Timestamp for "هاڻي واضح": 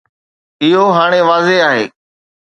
0.97-1.57